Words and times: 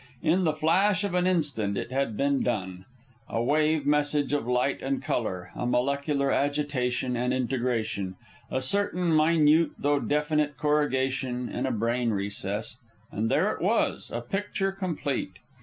In 0.23 0.45
the 0.45 0.53
flash 0.53 1.03
of 1.03 1.13
an 1.13 1.27
instant 1.27 1.77
it 1.77 1.91
had 1.91 2.17
been 2.17 2.41
done. 2.41 2.85
A 3.29 3.43
wave 3.43 3.85
message 3.85 4.33
of 4.33 4.47
light 4.47 4.81
and 4.81 4.99
color, 4.99 5.51
a 5.55 5.67
molecular 5.67 6.31
agitation 6.31 7.15
and 7.15 7.31
integration, 7.31 8.15
a 8.49 8.61
certain 8.61 9.15
minute 9.15 9.69
though 9.77 9.99
definite 9.99 10.57
corrugation 10.57 11.49
in 11.49 11.67
a 11.67 11.71
brain 11.71 12.09
recess, 12.09 12.77
and 13.11 13.29
there 13.29 13.51
it 13.51 13.61
was, 13.61 14.09
a 14.11 14.21
picture 14.21 14.71
complete! 14.71 15.33